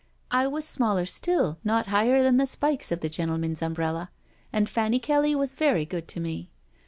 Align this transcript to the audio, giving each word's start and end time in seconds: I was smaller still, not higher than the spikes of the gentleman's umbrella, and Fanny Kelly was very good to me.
I 0.31 0.47
was 0.47 0.65
smaller 0.65 1.05
still, 1.05 1.59
not 1.63 1.89
higher 1.89 2.23
than 2.23 2.37
the 2.37 2.47
spikes 2.47 2.91
of 2.91 3.01
the 3.01 3.07
gentleman's 3.09 3.61
umbrella, 3.61 4.09
and 4.51 4.67
Fanny 4.67 4.97
Kelly 4.97 5.35
was 5.35 5.53
very 5.53 5.85
good 5.85 6.07
to 6.07 6.19
me. 6.19 6.49